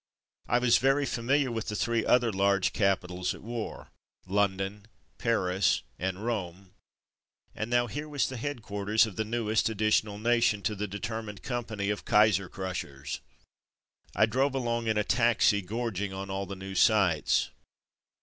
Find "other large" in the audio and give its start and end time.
2.03-2.73